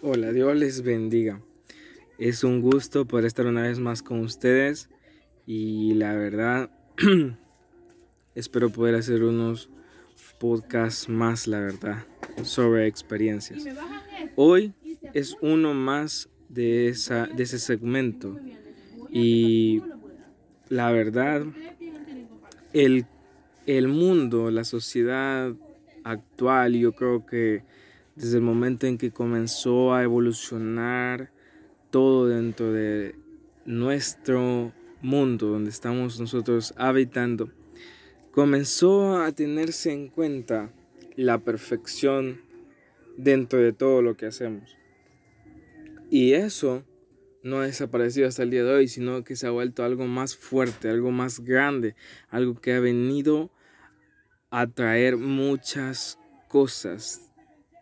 Hola, 0.00 0.32
Dios 0.32 0.56
les 0.56 0.82
bendiga. 0.82 1.42
Es 2.18 2.42
un 2.42 2.62
gusto 2.62 3.04
poder 3.06 3.26
estar 3.26 3.46
una 3.46 3.62
vez 3.62 3.78
más 3.78 4.02
con 4.02 4.20
ustedes 4.20 4.88
y 5.44 5.92
la 5.94 6.14
verdad 6.14 6.70
espero 8.34 8.70
poder 8.70 8.94
hacer 8.94 9.22
unos 9.22 9.68
podcasts 10.38 11.08
más, 11.08 11.46
la 11.46 11.60
verdad, 11.60 12.06
sobre 12.42 12.86
experiencias. 12.86 13.64
Hoy 14.36 14.72
es 15.12 15.36
uno 15.42 15.74
más 15.74 16.30
de, 16.48 16.88
esa, 16.88 17.26
de 17.26 17.42
ese 17.42 17.58
segmento 17.58 18.38
y 19.10 19.82
la 20.68 20.92
verdad, 20.92 21.44
el, 22.72 23.06
el 23.66 23.88
mundo, 23.88 24.50
la 24.50 24.64
sociedad 24.64 25.54
actual, 26.04 26.74
yo 26.74 26.92
creo 26.92 27.24
que 27.26 27.62
desde 28.16 28.36
el 28.36 28.42
momento 28.42 28.86
en 28.86 28.98
que 28.98 29.10
comenzó 29.10 29.94
a 29.94 30.02
evolucionar 30.02 31.30
todo 31.90 32.26
dentro 32.26 32.72
de 32.72 33.14
nuestro 33.64 34.72
mundo 35.00 35.48
donde 35.48 35.70
estamos 35.70 36.20
nosotros 36.20 36.74
habitando, 36.76 37.50
comenzó 38.30 39.20
a 39.20 39.32
tenerse 39.32 39.92
en 39.92 40.08
cuenta 40.08 40.70
la 41.16 41.38
perfección 41.38 42.40
dentro 43.16 43.58
de 43.58 43.72
todo 43.72 44.02
lo 44.02 44.16
que 44.16 44.26
hacemos. 44.26 44.77
Y 46.10 46.32
eso 46.32 46.84
no 47.42 47.60
ha 47.60 47.66
desaparecido 47.66 48.28
hasta 48.28 48.42
el 48.42 48.50
día 48.50 48.64
de 48.64 48.72
hoy, 48.72 48.88
sino 48.88 49.24
que 49.24 49.36
se 49.36 49.46
ha 49.46 49.50
vuelto 49.50 49.84
algo 49.84 50.06
más 50.06 50.36
fuerte, 50.36 50.88
algo 50.88 51.10
más 51.10 51.40
grande, 51.40 51.94
algo 52.30 52.60
que 52.60 52.72
ha 52.72 52.80
venido 52.80 53.50
a 54.50 54.66
traer 54.66 55.16
muchas 55.16 56.18
cosas, 56.48 57.30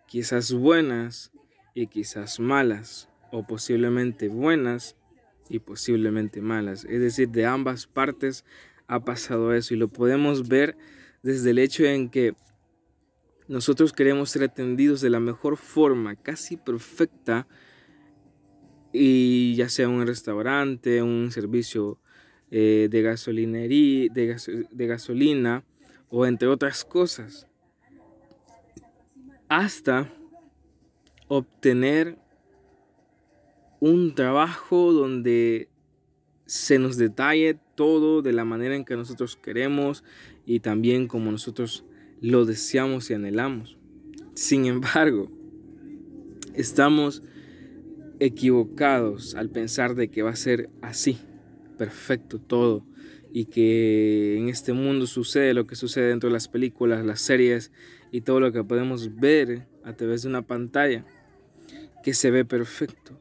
quizás 0.06 0.52
buenas 0.52 1.32
y 1.74 1.86
quizás 1.86 2.40
malas, 2.40 3.08
o 3.30 3.46
posiblemente 3.46 4.28
buenas 4.28 4.96
y 5.48 5.60
posiblemente 5.60 6.40
malas. 6.40 6.84
Es 6.84 7.00
decir, 7.00 7.28
de 7.28 7.46
ambas 7.46 7.86
partes 7.86 8.44
ha 8.88 9.00
pasado 9.00 9.54
eso 9.54 9.74
y 9.74 9.76
lo 9.76 9.88
podemos 9.88 10.48
ver 10.48 10.76
desde 11.22 11.50
el 11.50 11.58
hecho 11.58 11.84
en 11.84 12.08
que 12.08 12.34
nosotros 13.48 13.92
queremos 13.92 14.30
ser 14.30 14.42
atendidos 14.42 15.00
de 15.00 15.10
la 15.10 15.20
mejor 15.20 15.56
forma, 15.56 16.16
casi 16.16 16.56
perfecta, 16.56 17.46
y 18.92 19.54
ya 19.56 19.68
sea 19.68 19.88
un 19.88 20.06
restaurante, 20.06 21.02
un 21.02 21.30
servicio 21.30 21.98
eh, 22.50 22.88
de 22.90 23.02
gasolinería, 23.02 24.10
de 24.12 24.86
gasolina 24.86 25.64
o 26.08 26.26
entre 26.26 26.48
otras 26.48 26.84
cosas, 26.84 27.46
hasta 29.48 30.12
obtener 31.28 32.18
un 33.80 34.14
trabajo 34.14 34.92
donde 34.92 35.68
se 36.46 36.78
nos 36.78 36.96
detalle 36.96 37.58
todo 37.74 38.22
de 38.22 38.32
la 38.32 38.44
manera 38.44 38.76
en 38.76 38.84
que 38.84 38.96
nosotros 38.96 39.36
queremos 39.36 40.04
y 40.46 40.60
también 40.60 41.08
como 41.08 41.30
nosotros 41.30 41.84
lo 42.20 42.44
deseamos 42.44 43.10
y 43.10 43.14
anhelamos. 43.14 43.76
Sin 44.34 44.66
embargo, 44.66 45.30
estamos 46.54 47.22
equivocados 48.20 49.34
al 49.34 49.50
pensar 49.50 49.94
de 49.94 50.08
que 50.08 50.22
va 50.22 50.30
a 50.30 50.36
ser 50.36 50.70
así, 50.82 51.18
perfecto 51.78 52.38
todo, 52.38 52.86
y 53.32 53.46
que 53.46 54.38
en 54.38 54.48
este 54.48 54.72
mundo 54.72 55.06
sucede 55.06 55.54
lo 55.54 55.66
que 55.66 55.76
sucede 55.76 56.08
dentro 56.08 56.28
de 56.28 56.32
las 56.32 56.48
películas, 56.48 57.04
las 57.04 57.20
series 57.20 57.72
y 58.10 58.22
todo 58.22 58.40
lo 58.40 58.52
que 58.52 58.64
podemos 58.64 59.16
ver 59.16 59.66
a 59.84 59.92
través 59.94 60.22
de 60.22 60.28
una 60.28 60.42
pantalla, 60.42 61.04
que 62.02 62.14
se 62.14 62.30
ve 62.30 62.44
perfecto, 62.44 63.20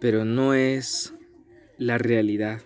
pero 0.00 0.24
no 0.24 0.54
es 0.54 1.14
la 1.78 1.98
realidad. 1.98 2.60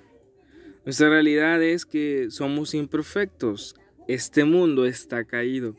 Nuestra 0.84 1.08
realidad 1.08 1.62
es 1.62 1.84
que 1.84 2.28
somos 2.30 2.74
imperfectos. 2.74 3.74
Este 4.08 4.44
mundo 4.44 4.86
está 4.86 5.24
caído 5.24 5.76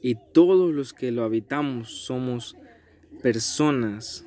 y 0.00 0.16
todos 0.32 0.74
los 0.74 0.92
que 0.92 1.12
lo 1.12 1.24
habitamos 1.24 1.90
somos 1.90 2.56
personas 3.22 4.25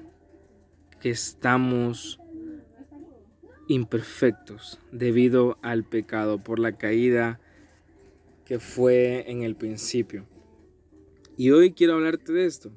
que 1.00 1.10
estamos 1.10 2.20
imperfectos 3.68 4.80
debido 4.92 5.58
al 5.62 5.84
pecado 5.84 6.44
por 6.44 6.60
la 6.60 6.78
caída 6.78 7.40
que 8.46 8.60
fue 8.60 9.30
en 9.30 9.44
el 9.44 9.56
principio. 9.56 10.26
Y 11.38 11.52
hoy 11.52 11.72
quiero 11.72 11.94
hablarte 11.94 12.34
de 12.34 12.46
esto 12.46 12.72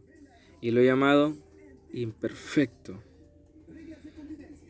y 0.61 0.71
lo 0.71 0.81
he 0.81 0.87
llamado 0.87 1.35
imperfecto. 1.93 3.03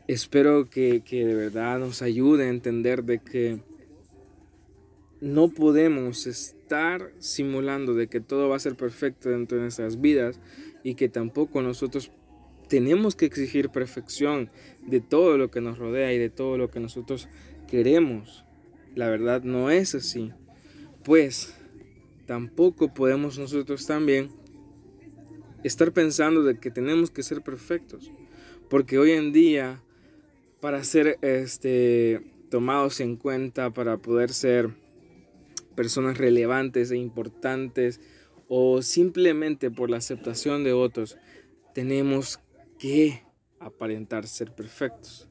Espero 0.09 0.71
que, 0.71 1.03
de 1.05 1.35
verdad 1.35 1.79
nos 1.79 2.03
ayude 2.03 2.45
a 2.45 2.51
entender 2.51 3.05
de 3.05 3.19
que 3.19 3.61
no 5.21 5.49
podemos 5.49 6.27
estar 6.27 7.13
simulando 7.19 7.95
de 7.95 8.09
que 8.09 8.21
todo 8.21 8.49
va 8.49 8.57
a 8.57 8.61
ser 8.61 8.77
perfecto 8.77 9.29
dentro 9.29 9.57
de 9.57 9.63
nuestras 9.63 10.01
vidas 10.01 10.41
y 10.83 10.95
que 10.95 11.09
tampoco 11.09 11.63
nosotros 11.63 12.11
tenemos 12.73 13.15
que 13.15 13.27
exigir 13.27 13.69
perfección 13.69 14.49
de 14.81 15.03
todo 15.03 15.37
lo 15.37 15.51
que 15.51 15.61
nos 15.61 15.77
rodea 15.77 16.15
y 16.15 16.19
de 16.19 16.31
todo 16.31 16.57
lo 16.57 16.71
que 16.71 16.81
nosotros 16.81 17.29
queremos. 17.69 18.47
La 18.95 19.11
verdad 19.11 19.43
no 19.43 19.69
es 19.69 19.95
así. 19.95 20.33
Pues 21.05 21.55
tampoco 22.25 22.95
podemos 22.95 23.39
nosotros 23.39 23.87
también 23.87 24.31
estar 25.63 25.93
pensando 25.93 26.43
de 26.45 26.59
que 26.59 26.71
tenemos 26.71 27.11
que 27.11 27.23
ser 27.23 27.43
perfectos. 27.43 28.11
Porque 28.71 28.99
hoy 28.99 29.11
en 29.11 29.35
día 29.35 29.83
para 30.63 30.83
ser 30.83 31.19
este, 31.21 32.23
tomados 32.49 33.01
en 33.01 33.17
cuenta, 33.17 33.69
para 33.69 33.99
poder 33.99 34.33
ser 34.33 34.71
personas 35.77 36.17
relevantes 36.17 36.91
e 36.91 36.97
importantes 36.97 38.01
o 38.49 38.81
simplemente 38.81 39.71
por 39.71 39.91
la 39.91 39.99
aceptación 39.99 40.65
de 40.65 40.73
otros, 40.73 41.19
tenemos 41.75 42.41
que 42.83 43.23
aparentar 43.61 44.27
ser 44.27 44.53
perfectos. 44.53 45.29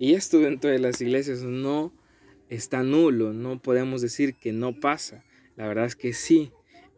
Y 0.00 0.14
esto 0.14 0.40
dentro 0.40 0.68
de 0.68 0.80
las 0.80 1.00
iglesias 1.00 1.44
no 1.44 1.92
está 2.48 2.82
nulo, 2.82 3.32
no 3.32 3.62
podemos 3.62 4.02
decir 4.02 4.34
que 4.34 4.52
no 4.52 4.80
pasa. 4.80 5.24
La 5.54 5.68
verdad 5.68 5.84
es 5.84 5.94
que 5.94 6.12
sí. 6.12 6.50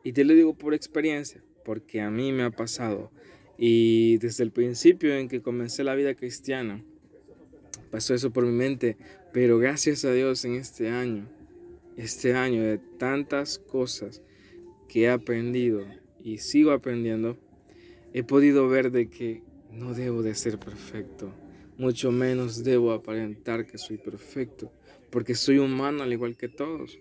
Y 0.03 0.13
te 0.13 0.25
lo 0.25 0.33
digo 0.33 0.55
por 0.55 0.73
experiencia, 0.73 1.45
porque 1.67 2.01
a 2.01 2.11
mí 2.11 2.33
me 2.33 2.45
ha 2.45 2.51
pasado. 2.51 3.13
Y 3.59 4.17
desde 4.17 4.43
el 4.43 4.53
principio 4.53 5.15
en 5.15 5.29
que 5.29 5.43
comencé 5.43 5.85
la 5.85 5.95
vida 5.95 6.15
cristiana, 6.15 6.83
pasó 7.91 8.15
eso 8.15 8.31
por 8.31 8.47
mi 8.47 8.53
mente, 8.53 8.97
pero 9.35 9.59
gracias 9.59 10.07
a 10.07 10.15
Dios 10.15 10.47
en 10.47 10.55
este 10.55 10.89
año, 10.89 11.29
este 11.99 12.33
año 12.33 12.63
de 12.63 12.79
tantas 12.79 13.59
cosas 13.59 14.23
que 14.89 15.03
he 15.03 15.11
aprendido 15.11 15.85
y 16.25 16.39
sigo 16.39 16.71
aprendiendo, 16.71 17.37
he 18.15 18.23
podido 18.23 18.67
ver 18.67 18.93
de 18.93 19.11
que 19.11 19.50
no 19.73 19.95
debo 19.95 20.23
de 20.23 20.35
ser 20.35 20.59
perfecto, 20.59 21.33
mucho 21.79 22.13
menos 22.13 22.65
debo 22.65 22.93
aparentar 22.93 23.67
que 23.67 23.79
soy 23.79 23.97
perfecto, 23.97 24.73
porque 25.11 25.35
soy 25.35 25.59
humano 25.59 26.03
al 26.03 26.13
igual 26.13 26.37
que 26.37 26.49
todos. 26.49 26.99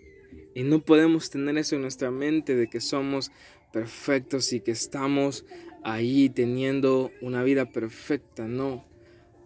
Y 0.53 0.63
no 0.63 0.79
podemos 0.79 1.29
tener 1.29 1.57
eso 1.57 1.75
en 1.75 1.81
nuestra 1.81 2.11
mente 2.11 2.55
de 2.55 2.67
que 2.67 2.81
somos 2.81 3.31
perfectos 3.73 4.53
y 4.53 4.61
que 4.61 4.71
estamos 4.71 5.45
ahí 5.83 6.29
teniendo 6.29 7.11
una 7.21 7.43
vida 7.43 7.71
perfecta. 7.71 8.47
No, 8.47 8.85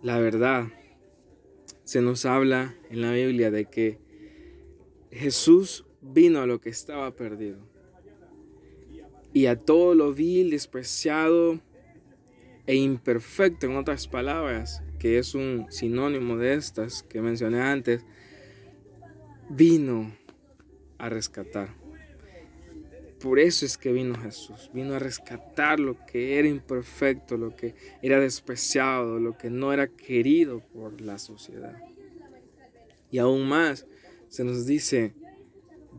la 0.01 0.19
verdad 0.19 0.67
se 1.83 2.01
nos 2.01 2.25
habla 2.25 2.75
en 2.89 3.01
la 3.01 3.11
Biblia 3.11 3.51
de 3.51 3.65
que 3.65 3.99
Jesús 5.11 5.85
vino 6.01 6.41
a 6.41 6.47
lo 6.47 6.59
que 6.59 6.69
estaba 6.69 7.15
perdido 7.15 7.59
y 9.33 9.47
a 9.47 9.55
todo 9.55 9.95
lo 9.95 10.13
vil, 10.13 10.51
despreciado 10.51 11.59
e 12.65 12.75
imperfecto, 12.75 13.65
en 13.65 13.75
otras 13.75 14.07
palabras, 14.07 14.81
que 14.99 15.17
es 15.17 15.35
un 15.35 15.67
sinónimo 15.69 16.37
de 16.37 16.53
estas 16.53 17.03
que 17.03 17.21
mencioné 17.21 17.61
antes, 17.61 18.05
vino 19.49 20.15
a 20.97 21.09
rescatar. 21.09 21.75
Por 23.19 23.39
eso 23.39 23.65
es 23.65 23.77
que 23.77 23.93
vino 23.93 24.15
Jesús, 24.15 24.69
vino 24.73 24.95
a 24.95 24.99
rescatar 24.99 25.79
lo 25.79 25.97
que 26.05 26.39
era 26.39 26.47
imperfecto, 26.47 27.37
lo 27.37 27.55
que 27.55 27.73
era 28.01 28.19
despreciado, 28.19 29.19
lo 29.19 29.37
que 29.37 29.49
no 29.49 29.71
era 29.71 29.87
querido 29.87 30.59
por 30.59 30.99
la 30.99 31.17
sociedad. 31.17 31.81
Y 33.11 33.19
aún 33.19 33.47
más 33.47 33.85
se 34.27 34.43
nos 34.43 34.65
dice 34.65 35.13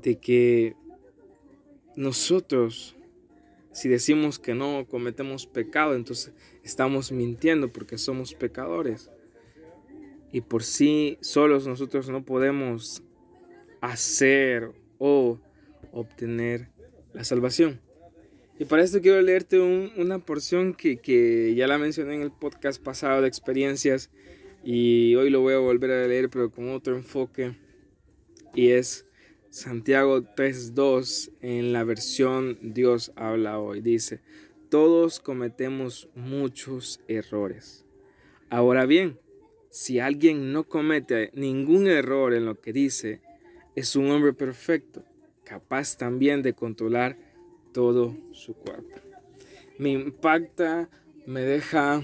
de 0.03 0.17
que 0.17 0.77
nosotros, 1.97 2.97
si 3.75 3.89
decimos 3.89 4.39
que 4.39 4.55
no 4.55 4.87
cometemos 4.89 5.47
pecado, 5.47 5.97
entonces 5.97 6.33
estamos 6.63 7.11
mintiendo 7.11 7.73
porque 7.73 7.99
somos 7.99 8.33
pecadores. 8.33 9.11
Y 10.31 10.43
por 10.43 10.63
sí 10.63 11.19
solos 11.21 11.67
nosotros 11.67 12.09
no 12.09 12.25
podemos 12.25 13.03
hacer 13.81 14.71
o 14.99 15.41
obtener 15.91 16.69
la 17.13 17.25
salvación. 17.25 17.81
Y 18.61 18.65
para 18.65 18.85
esto 18.85 19.01
quiero 19.01 19.21
leerte 19.21 19.59
una 19.59 20.21
porción 20.21 20.75
que, 20.75 20.99
que, 20.99 21.55
ya 21.57 21.67
la 21.67 21.77
mencioné 21.77 22.15
en 22.15 22.23
el 22.23 22.31
podcast 22.31 22.81
pasado 22.81 23.23
de 23.23 23.29
experiencias 23.29 24.11
y 24.63 25.17
hoy 25.17 25.31
lo 25.31 25.41
voy 25.41 25.55
a 25.55 25.59
volver 25.59 25.91
a 25.91 26.07
leer 26.07 26.31
pero 26.31 26.51
con 26.51 26.71
otro 26.71 26.97
enfoque 26.97 27.57
y 28.55 28.69
es 28.69 29.07
Santiago 29.55 30.21
3.2 30.21 31.31
en 31.41 31.73
la 31.73 31.85
versión 31.85 32.59
Dios 32.61 33.13
habla 33.15 33.61
hoy. 33.61 33.83
Dice, 33.83 34.19
todos 34.69 35.21
cometemos 35.21 36.09
muchos 36.17 37.01
errores. 37.07 37.85
Ahora 38.51 38.85
bien, 38.85 39.21
si 39.71 40.01
alguien 40.01 40.53
no 40.53 40.65
comete 40.65 41.31
ningún 41.35 41.87
error 41.87 42.35
en 42.35 42.47
lo 42.47 42.61
que 42.61 42.73
dice, 42.73 43.21
es 43.77 43.95
un 43.95 44.11
hombre 44.11 44.33
perfecto, 44.33 45.05
capaz 45.45 45.97
también 45.97 46.43
de 46.43 46.55
controlar 46.55 47.17
todo 47.73 48.17
su 48.33 48.55
cuerpo. 48.55 48.97
Me 49.79 49.91
impacta, 49.91 50.91
me 51.27 51.43
deja 51.43 52.03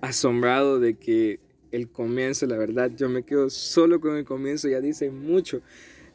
asombrado 0.00 0.80
de 0.80 0.96
que 0.96 1.45
el 1.76 1.88
comienzo, 1.88 2.46
la 2.46 2.56
verdad, 2.56 2.90
yo 2.96 3.08
me 3.08 3.22
quedo 3.22 3.50
solo 3.50 4.00
con 4.00 4.16
el 4.16 4.24
comienzo, 4.24 4.68
ya 4.68 4.80
dice 4.80 5.10
mucho 5.10 5.60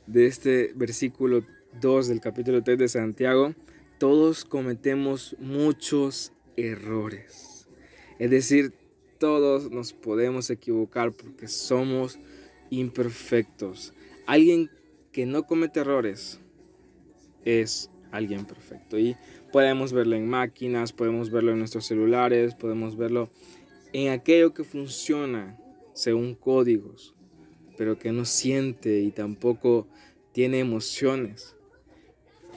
de 0.07 0.25
este 0.25 0.73
versículo 0.75 1.45
2 1.79 2.07
del 2.07 2.19
capítulo 2.19 2.63
3 2.63 2.79
de 2.79 2.87
Santiago. 2.89 3.53
Todos 3.99 4.43
cometemos 4.43 5.35
muchos 5.39 6.33
errores. 6.57 7.67
Es 8.17 8.31
decir, 8.31 8.73
todos 9.19 9.69
nos 9.69 9.93
podemos 9.93 10.49
equivocar 10.49 11.11
porque 11.11 11.47
somos 11.47 12.17
imperfectos. 12.71 13.93
Alguien 14.25 14.71
que 15.11 15.27
no 15.27 15.43
comete 15.43 15.81
errores 15.81 16.39
es 17.45 17.91
alguien 18.11 18.45
perfecto. 18.45 18.97
Y 18.97 19.15
podemos 19.51 19.93
verlo 19.93 20.15
en 20.15 20.27
máquinas, 20.27 20.91
podemos 20.91 21.29
verlo 21.29 21.51
en 21.51 21.59
nuestros 21.59 21.85
celulares, 21.85 22.55
podemos 22.55 22.97
verlo 22.97 23.29
en 23.93 24.09
aquello 24.09 24.53
que 24.53 24.63
funciona 24.63 25.57
según 25.93 26.35
códigos, 26.35 27.15
pero 27.77 27.97
que 27.97 28.11
no 28.11 28.25
siente 28.25 29.01
y 29.01 29.11
tampoco 29.11 29.87
tiene 30.31 30.59
emociones. 30.59 31.55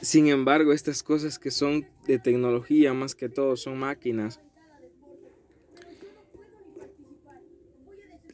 Sin 0.01 0.29
embargo, 0.29 0.73
estas 0.73 1.03
cosas 1.03 1.39
que 1.39 1.51
son 1.51 1.87
de 2.07 2.19
tecnología 2.19 2.93
más 2.93 3.15
que 3.15 3.29
todo 3.29 3.57
son 3.57 3.79
máquinas. 3.79 4.41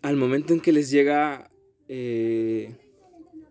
Al 0.02 0.17
momento 0.17 0.52
en 0.55 0.61
que 0.61 0.73
les 0.73 0.91
llega 0.91 1.50
eh, 1.88 2.75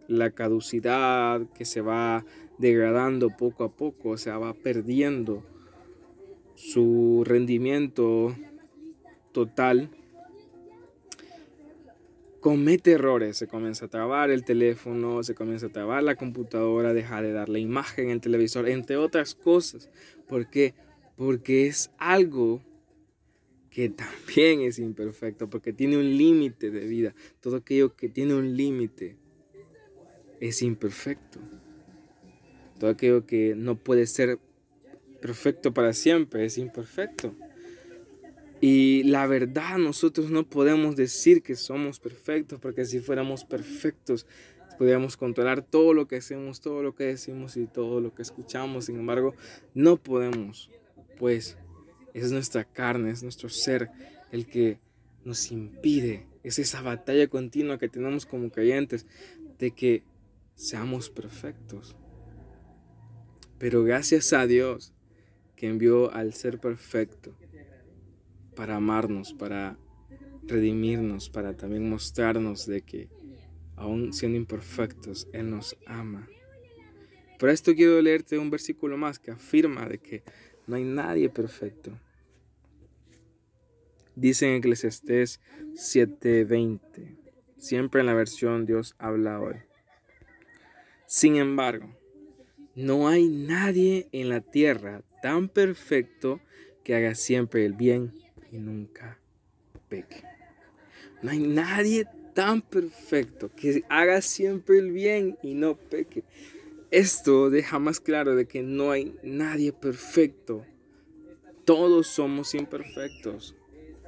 la 0.07 0.31
caducidad, 0.31 1.47
que 1.53 1.65
se 1.65 1.81
va 1.81 2.25
degradando 2.57 3.29
poco 3.29 3.63
a 3.63 3.71
poco, 3.71 4.09
o 4.09 4.17
sea, 4.17 4.37
va 4.37 4.53
perdiendo 4.53 5.43
su 6.55 7.23
rendimiento 7.25 8.35
total, 9.31 9.89
comete 12.39 12.91
errores, 12.91 13.37
se 13.37 13.47
comienza 13.47 13.85
a 13.85 13.89
trabar 13.89 14.29
el 14.31 14.43
teléfono, 14.43 15.23
se 15.23 15.35
comienza 15.35 15.67
a 15.67 15.71
trabar 15.71 16.03
la 16.03 16.15
computadora, 16.15 16.93
deja 16.93 17.21
de 17.21 17.33
dar 17.33 17.49
la 17.49 17.59
imagen 17.59 18.09
el 18.09 18.21
televisor, 18.21 18.69
entre 18.69 18.97
otras 18.97 19.35
cosas. 19.35 19.89
¿Por 20.27 20.49
qué? 20.49 20.73
Porque 21.17 21.67
es 21.67 21.91
algo 21.97 22.61
que 23.69 23.89
también 23.89 24.61
es 24.61 24.79
imperfecto, 24.79 25.49
porque 25.49 25.73
tiene 25.73 25.97
un 25.97 26.17
límite 26.17 26.71
de 26.71 26.87
vida. 26.87 27.13
Todo 27.39 27.57
aquello 27.57 27.95
que 27.95 28.09
tiene 28.09 28.33
un 28.33 28.55
límite 28.55 29.17
es 30.39 30.61
imperfecto. 30.61 31.39
Todo 32.79 32.89
aquello 32.89 33.25
que 33.25 33.55
no 33.55 33.75
puede 33.75 34.07
ser 34.07 34.39
perfecto 35.21 35.73
para 35.73 35.93
siempre 35.93 36.45
es 36.45 36.57
imperfecto. 36.57 37.35
Y 38.61 39.03
la 39.03 39.25
verdad, 39.25 39.77
nosotros 39.77 40.31
no 40.31 40.47
podemos 40.47 40.95
decir 40.95 41.41
que 41.41 41.55
somos 41.55 41.99
perfectos, 41.99 42.59
porque 42.59 42.85
si 42.85 42.99
fuéramos 42.99 43.45
perfectos, 43.45 44.25
podríamos 44.77 45.15
controlar 45.15 45.61
todo 45.61 45.93
lo 45.93 46.07
que 46.07 46.17
hacemos, 46.17 46.59
todo 46.59 46.83
lo 46.83 46.93
que 46.93 47.05
decimos 47.05 47.55
y 47.55 47.67
todo 47.67 48.01
lo 48.01 48.13
que 48.13 48.21
escuchamos. 48.21 48.85
Sin 48.85 48.97
embargo, 48.97 49.33
no 49.73 49.95
podemos, 49.95 50.69
pues 51.17 51.57
es 52.13 52.31
nuestra 52.31 52.65
carne, 52.65 53.11
es 53.11 53.23
nuestro 53.23 53.47
ser 53.47 53.89
el 54.31 54.45
que 54.45 54.79
nos 55.23 55.51
impide. 55.51 56.27
Es 56.43 56.59
esa 56.59 56.81
batalla 56.81 57.27
continua 57.27 57.77
que 57.77 57.89
tenemos 57.89 58.25
como 58.25 58.49
creyentes 58.49 59.05
de 59.57 59.71
que 59.71 60.03
seamos 60.55 61.09
perfectos. 61.09 61.95
Pero 63.57 63.83
gracias 63.83 64.33
a 64.33 64.47
Dios 64.47 64.93
que 65.55 65.67
envió 65.67 66.11
al 66.13 66.33
ser 66.33 66.59
perfecto 66.59 67.35
para 68.59 68.75
amarnos, 68.75 69.33
para 69.33 69.77
redimirnos, 70.43 71.29
para 71.29 71.55
también 71.55 71.89
mostrarnos 71.89 72.65
de 72.65 72.81
que 72.81 73.07
aún 73.77 74.11
siendo 74.11 74.37
imperfectos, 74.37 75.29
Él 75.31 75.49
nos 75.49 75.77
ama. 75.85 76.27
Por 77.39 77.51
esto 77.51 77.73
quiero 77.73 78.01
leerte 78.01 78.37
un 78.37 78.49
versículo 78.49 78.97
más 78.97 79.17
que 79.17 79.31
afirma 79.31 79.85
de 79.85 79.99
que 79.99 80.23
no 80.67 80.75
hay 80.75 80.83
nadie 80.83 81.29
perfecto. 81.29 81.97
Dice 84.17 84.47
en 84.49 84.55
Eclesiastés 84.55 85.39
7:20, 85.75 87.15
siempre 87.55 88.01
en 88.01 88.07
la 88.07 88.13
versión 88.13 88.65
Dios 88.65 88.93
habla 88.97 89.39
hoy. 89.39 89.55
Sin 91.05 91.37
embargo, 91.37 91.95
no 92.75 93.07
hay 93.07 93.29
nadie 93.29 94.09
en 94.11 94.27
la 94.27 94.41
tierra 94.41 95.01
tan 95.21 95.47
perfecto 95.47 96.41
que 96.83 96.95
haga 96.95 97.15
siempre 97.15 97.65
el 97.65 97.71
bien 97.71 98.11
y 98.51 98.57
nunca 98.57 99.19
peque. 99.87 100.23
No 101.21 101.31
hay 101.31 101.39
nadie 101.39 102.07
tan 102.33 102.61
perfecto 102.61 103.51
que 103.55 103.83
haga 103.89 104.21
siempre 104.21 104.77
el 104.79 104.91
bien 104.91 105.37
y 105.43 105.53
no 105.53 105.75
peque. 105.75 106.23
Esto 106.91 107.49
deja 107.49 107.77
más 107.79 107.99
claro 107.99 108.35
de 108.35 108.45
que 108.45 108.63
no 108.63 108.91
hay 108.91 109.15
nadie 109.21 109.73
perfecto. 109.73 110.65
Todos 111.65 112.07
somos 112.07 112.55
imperfectos. 112.55 113.55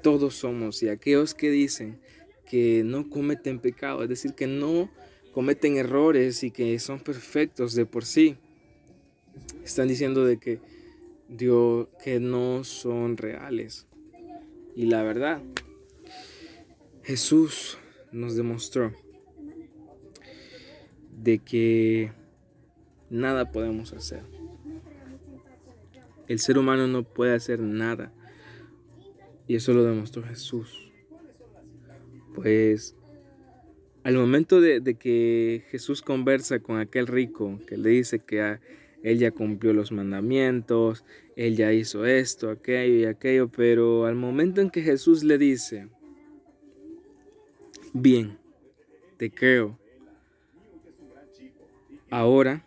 Todos 0.01 0.35
somos. 0.35 0.81
Y 0.81 0.89
aquellos 0.89 1.35
que 1.35 1.51
dicen 1.51 1.99
que 2.45 2.83
no 2.83 3.09
cometen 3.09 3.59
pecado, 3.59 4.03
es 4.03 4.09
decir, 4.09 4.33
que 4.33 4.47
no 4.47 4.89
cometen 5.31 5.77
errores 5.77 6.43
y 6.43 6.51
que 6.51 6.79
son 6.79 6.99
perfectos 6.99 7.75
de 7.75 7.85
por 7.85 8.05
sí, 8.05 8.37
están 9.63 9.87
diciendo 9.87 10.25
de 10.25 10.37
que 10.37 10.59
Dios 11.29 11.87
que 12.03 12.19
no 12.19 12.63
son 12.63 13.17
reales. 13.17 13.85
Y 14.75 14.85
la 14.85 15.03
verdad, 15.03 15.41
Jesús 17.03 17.77
nos 18.11 18.35
demostró 18.35 18.93
de 21.11 21.39
que 21.39 22.11
nada 23.09 23.51
podemos 23.51 23.93
hacer. 23.93 24.23
El 26.27 26.39
ser 26.39 26.57
humano 26.57 26.87
no 26.87 27.03
puede 27.03 27.35
hacer 27.35 27.59
nada. 27.59 28.13
Y 29.47 29.55
eso 29.55 29.73
lo 29.73 29.83
demostró 29.83 30.23
Jesús. 30.23 30.91
Pues 32.33 32.95
al 34.03 34.15
momento 34.15 34.61
de, 34.61 34.79
de, 34.79 34.95
que 34.95 35.65
Jesús 35.69 36.01
conversa 36.01 36.59
con 36.59 36.79
aquel 36.79 37.07
rico 37.07 37.59
que 37.67 37.77
le 37.77 37.89
dice 37.89 38.19
que 38.19 38.59
él 39.03 39.19
ya 39.19 39.31
cumplió 39.31 39.73
los 39.73 39.91
mandamientos, 39.91 41.03
él 41.35 41.55
ya 41.55 41.73
hizo 41.73 42.05
esto, 42.05 42.49
aquello 42.49 42.95
y 42.95 43.05
aquello, 43.05 43.49
pero 43.49 44.05
al 44.05 44.15
momento 44.15 44.61
en 44.61 44.69
que 44.69 44.81
Jesús 44.81 45.23
le 45.23 45.37
dice, 45.37 45.87
bien, 47.93 48.37
te 49.17 49.31
creo, 49.31 49.79
ahora 52.09 52.65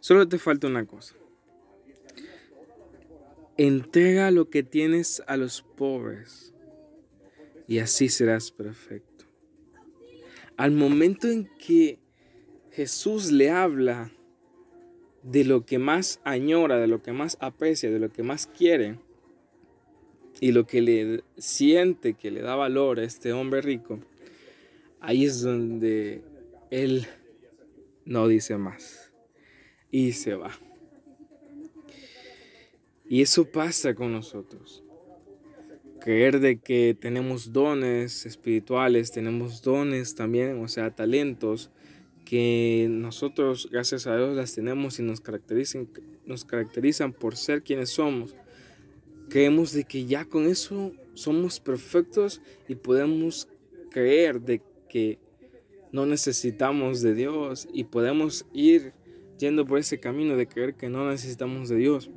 solo 0.00 0.28
te 0.28 0.38
falta 0.38 0.66
una 0.66 0.84
cosa. 0.86 1.14
Entrega 3.58 4.30
lo 4.30 4.50
que 4.50 4.62
tienes 4.62 5.22
a 5.26 5.38
los 5.38 5.62
pobres 5.62 6.52
y 7.66 7.78
así 7.78 8.10
serás 8.10 8.50
perfecto. 8.50 9.24
Al 10.58 10.72
momento 10.72 11.28
en 11.28 11.48
que 11.58 11.98
Jesús 12.70 13.32
le 13.32 13.50
habla 13.50 14.12
de 15.26 15.44
lo 15.44 15.66
que 15.66 15.78
más 15.78 16.20
añora, 16.22 16.78
de 16.78 16.86
lo 16.86 17.02
que 17.02 17.12
más 17.12 17.36
aprecia, 17.40 17.90
de 17.90 17.98
lo 17.98 18.12
que 18.12 18.22
más 18.22 18.46
quiere 18.46 18.98
y 20.40 20.52
lo 20.52 20.66
que 20.66 20.80
le 20.80 21.24
siente 21.36 22.14
que 22.14 22.30
le 22.30 22.42
da 22.42 22.54
valor 22.54 23.00
a 23.00 23.04
este 23.04 23.32
hombre 23.32 23.60
rico, 23.60 23.98
ahí 25.00 25.24
es 25.24 25.42
donde 25.42 26.22
él 26.70 27.06
no 28.04 28.28
dice 28.28 28.56
más 28.56 29.12
y 29.90 30.12
se 30.12 30.34
va. 30.34 30.52
Y 33.08 33.22
eso 33.22 33.50
pasa 33.50 33.94
con 33.94 34.12
nosotros. 34.12 34.84
creer 36.00 36.38
de 36.38 36.60
que 36.60 36.96
tenemos 36.98 37.52
dones 37.52 38.26
espirituales, 38.26 39.10
tenemos 39.10 39.60
dones 39.60 40.14
también, 40.14 40.62
o 40.62 40.68
sea, 40.68 40.94
talentos 40.94 41.72
que 42.26 42.88
nosotros, 42.90 43.68
gracias 43.70 44.08
a 44.08 44.16
Dios, 44.16 44.36
las 44.36 44.52
tenemos 44.52 44.98
y 44.98 45.02
nos 45.02 45.20
caracterizan, 45.20 45.88
nos 46.26 46.44
caracterizan 46.44 47.12
por 47.12 47.36
ser 47.36 47.62
quienes 47.62 47.90
somos. 47.90 48.34
Creemos 49.30 49.72
de 49.72 49.84
que 49.84 50.06
ya 50.06 50.24
con 50.24 50.46
eso 50.46 50.92
somos 51.14 51.60
perfectos 51.60 52.42
y 52.68 52.74
podemos 52.74 53.48
creer 53.90 54.40
de 54.40 54.60
que 54.88 55.20
no 55.92 56.04
necesitamos 56.04 57.00
de 57.00 57.14
Dios 57.14 57.68
y 57.72 57.84
podemos 57.84 58.44
ir 58.52 58.92
yendo 59.38 59.64
por 59.64 59.78
ese 59.78 60.00
camino 60.00 60.36
de 60.36 60.48
creer 60.48 60.74
que 60.74 60.88
no 60.88 61.08
necesitamos 61.08 61.68
de 61.68 61.76
Dios. 61.76 62.10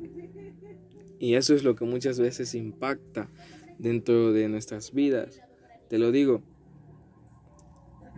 Y 1.20 1.36
eso 1.36 1.54
es 1.54 1.64
lo 1.64 1.76
que 1.76 1.86
muchas 1.86 2.20
veces 2.20 2.56
impacta 2.56 3.30
dentro 3.78 4.34
de 4.34 4.50
nuestras 4.50 4.92
vidas. 4.92 5.40
Te 5.88 6.00
lo 6.00 6.12
digo, 6.12 6.42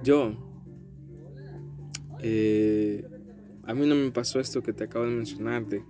yo, 0.04 0.50
eh, 2.22 3.06
a 3.63 3.74
mí 3.74 3.86
no 3.88 3.96
me 3.96 4.12
pasó 4.12 4.40
esto 4.40 4.62
que 4.63 4.74
te 4.74 4.84
acabo 4.84 5.06
de 5.06 5.12
mencionar, 5.12 5.66
de, 5.66 5.84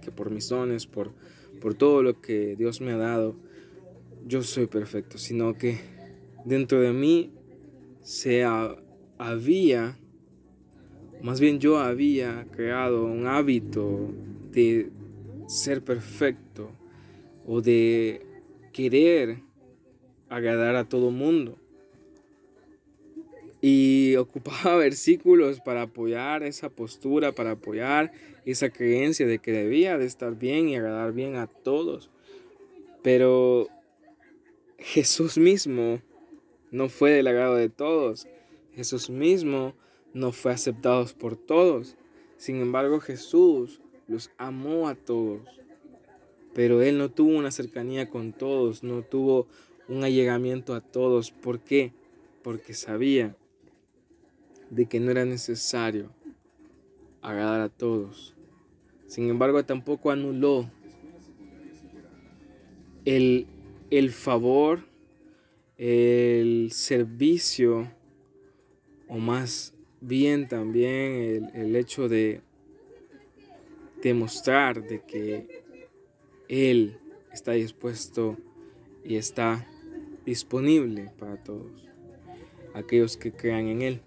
que 0.00 0.10
por 0.10 0.30
mis 0.30 0.48
dones, 0.48 0.86
por, 0.86 1.12
por 1.60 1.74
todo 1.74 2.02
lo 2.02 2.20
que 2.20 2.56
Dios 2.56 2.80
me 2.80 2.92
ha 2.92 2.96
dado, 2.96 3.36
yo 4.26 4.42
soy 4.42 4.66
perfecto, 4.66 5.18
sino 5.18 5.54
que 5.54 5.78
dentro 6.44 6.80
de 6.80 6.92
mí 6.92 7.32
se 8.02 8.44
había, 9.18 9.98
más 11.22 11.40
bien 11.40 11.58
yo 11.58 11.78
había 11.78 12.46
creado 12.50 13.04
un 13.04 13.26
hábito 13.26 14.10
de 14.52 14.90
ser 15.46 15.82
perfecto 15.82 16.70
o 17.46 17.60
de 17.60 18.24
querer 18.72 19.42
agradar 20.28 20.76
a 20.76 20.88
todo 20.88 21.10
mundo. 21.10 21.58
Y 23.60 24.16
ocupaba 24.16 24.76
versículos 24.76 25.60
para 25.60 25.82
apoyar 25.82 26.42
esa 26.42 26.70
postura, 26.70 27.32
para 27.32 27.52
apoyar 27.52 28.12
esa 28.44 28.70
creencia 28.70 29.26
de 29.26 29.38
que 29.38 29.52
debía 29.52 29.98
de 29.98 30.06
estar 30.06 30.38
bien 30.38 30.68
y 30.68 30.76
agradar 30.76 31.12
bien 31.12 31.36
a 31.36 31.46
todos. 31.46 32.10
Pero 33.02 33.68
Jesús 34.78 35.38
mismo 35.38 36.00
no 36.70 36.88
fue 36.88 37.10
del 37.10 37.26
agrado 37.26 37.56
de 37.56 37.68
todos. 37.68 38.26
Jesús 38.74 39.10
mismo 39.10 39.74
no 40.14 40.32
fue 40.32 40.52
aceptado 40.52 41.06
por 41.18 41.36
todos. 41.36 41.96
Sin 42.36 42.56
embargo, 42.60 43.00
Jesús 43.00 43.80
los 44.08 44.30
amó 44.38 44.88
a 44.88 44.94
todos. 44.94 45.42
Pero 46.54 46.82
Él 46.82 46.98
no 46.98 47.10
tuvo 47.10 47.36
una 47.36 47.50
cercanía 47.50 48.08
con 48.08 48.32
todos, 48.32 48.82
no 48.82 49.02
tuvo 49.02 49.46
un 49.88 50.02
allegamiento 50.04 50.74
a 50.74 50.80
todos. 50.80 51.30
¿Por 51.30 51.60
qué? 51.60 51.92
Porque 52.42 52.74
sabía 52.74 53.36
de 54.70 54.86
que 54.86 55.00
no 55.00 55.10
era 55.10 55.24
necesario 55.24 56.10
agradar 57.20 57.60
a 57.60 57.68
todos. 57.68 58.34
Sin 59.06 59.28
embargo, 59.28 59.64
tampoco 59.64 60.10
anuló 60.10 60.70
el, 63.04 63.46
el 63.90 64.10
favor, 64.10 64.86
el 65.76 66.70
servicio, 66.72 67.90
o 69.08 69.18
más 69.18 69.74
bien 70.00 70.48
también 70.48 71.12
el, 71.12 71.50
el 71.54 71.76
hecho 71.76 72.08
de 72.08 72.40
demostrar 74.02 74.86
de 74.86 75.02
que 75.02 75.64
Él 76.48 76.98
está 77.32 77.52
dispuesto 77.52 78.36
y 79.04 79.16
está 79.16 79.66
disponible 80.24 81.10
para 81.18 81.42
todos 81.42 81.88
aquellos 82.74 83.16
que 83.16 83.32
crean 83.32 83.66
en 83.66 83.82
Él. 83.82 84.02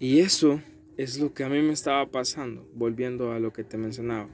Y 0.00 0.20
eso 0.20 0.62
es 0.96 1.20
lo 1.20 1.34
que 1.34 1.44
a 1.44 1.50
mí 1.50 1.60
me 1.60 1.74
estaba 1.74 2.10
pasando, 2.10 2.66
volviendo 2.74 3.32
a 3.32 3.38
lo 3.38 3.52
que 3.52 3.64
te 3.64 3.76
mencionaba. 3.76 4.30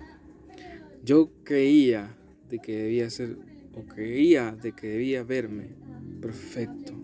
Yo 1.02 1.32
creía 1.42 2.16
de 2.49 2.61
que 2.61 2.76
debía 2.76 3.11
ser, 3.11 3.37
o 3.75 3.85
creía 3.85 4.52
de 4.52 4.70
que 4.70 4.87
debía 4.87 5.25
verme 5.25 5.70
perfecto. 6.23 6.94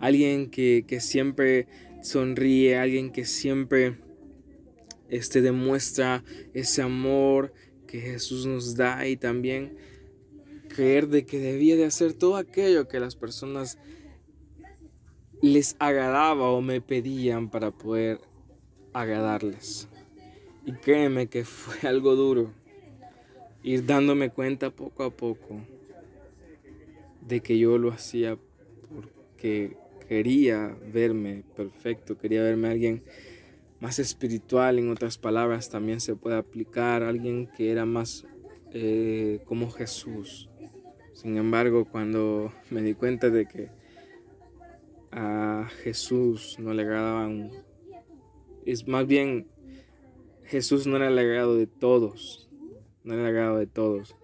Alguien 0.00 0.50
que, 0.50 0.84
siempre 1.00 1.68
sonríe, 2.02 2.76
alguien 2.76 3.12
que 3.12 3.24
siempre 3.24 3.98
este, 5.08 5.40
demuestra 5.40 6.24
ese 6.54 6.82
amor 6.82 7.54
que 7.86 8.00
Jesús 8.00 8.46
nos 8.46 8.74
da 8.74 9.06
y 9.06 9.16
también 9.16 9.76
creer 10.66 11.06
de 11.06 11.24
que 11.24 11.38
debía 11.38 11.76
de 11.76 11.84
hacer 11.84 12.14
todo 12.14 12.34
aquello 12.34 12.88
que 12.88 12.98
las 12.98 13.14
personas 13.14 13.78
les 15.42 15.76
agradaba 15.80 16.50
o 16.50 16.62
me 16.62 16.80
pedían 16.80 17.50
para 17.50 17.72
poder 17.72 18.20
agradarles. 18.92 19.88
Y 20.64 20.72
créeme 20.72 21.26
que 21.26 21.44
fue 21.44 21.88
algo 21.88 22.14
duro 22.14 22.50
ir 23.64 23.84
dándome 23.84 24.30
cuenta 24.30 24.70
poco 24.70 25.04
a 25.04 25.10
poco 25.10 25.60
de 27.20 27.40
que 27.40 27.58
yo 27.58 27.78
lo 27.78 27.92
hacía 27.92 28.36
porque 28.92 29.76
quería 30.08 30.76
verme 30.92 31.44
perfecto, 31.56 32.18
quería 32.18 32.42
verme 32.42 32.68
alguien 32.68 33.02
más 33.80 33.98
espiritual, 33.98 34.78
en 34.78 34.90
otras 34.90 35.18
palabras 35.18 35.68
también 35.68 36.00
se 36.00 36.14
puede 36.14 36.36
aplicar, 36.36 37.02
alguien 37.02 37.48
que 37.48 37.70
era 37.72 37.84
más 37.84 38.26
eh, 38.72 39.40
como 39.44 39.70
Jesús. 39.70 40.48
Sin 41.12 41.36
embargo, 41.36 41.84
cuando 41.84 42.52
me 42.70 42.82
di 42.82 42.94
cuenta 42.94 43.28
de 43.28 43.46
que 43.46 43.81
a 45.12 45.68
Jesús 45.82 46.56
no 46.58 46.72
le 46.72 46.82
agradaban. 46.82 47.50
Es 48.64 48.88
más 48.88 49.06
bien, 49.06 49.46
Jesús 50.44 50.86
no 50.86 50.96
era 50.96 51.08
el 51.08 51.18
agrado 51.18 51.56
de 51.56 51.66
todos, 51.66 52.48
no 53.04 53.14
era 53.14 53.22
el 53.22 53.28
agrado 53.28 53.58
de 53.58 53.66
todos. 53.66 54.16